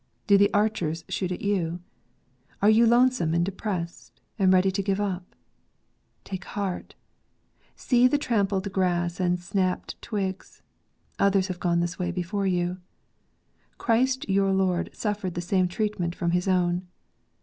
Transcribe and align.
Do 0.25 0.35
the 0.35 0.51
archers 0.51 1.05
shoot 1.09 1.31
at 1.31 1.43
you? 1.43 1.79
Are 2.59 2.71
you 2.71 2.87
lonesome 2.87 3.35
and 3.35 3.45
depressed, 3.45 4.19
and 4.39 4.51
ready 4.51 4.71
to 4.71 4.81
give 4.81 4.99
up? 4.99 5.35
Take 6.23 6.43
heart!— 6.43 6.95
see 7.75 8.07
the 8.07 8.17
trampled 8.17 8.73
grass 8.73 9.19
and 9.19 9.37
the 9.37 9.41
snapped 9.43 10.01
twigs; 10.01 10.63
others 11.19 11.49
have 11.49 11.59
gone 11.59 11.81
this 11.81 11.99
way 11.99 12.09
before 12.09 12.47
you. 12.47 12.79
Christ 13.77 14.27
your 14.27 14.51
Lord 14.53 14.89
suffered 14.91 15.35
the 15.35 15.39
same 15.39 15.67
treatment 15.67 16.15
from 16.15 16.31
His 16.31 16.47
own. 16.47 16.87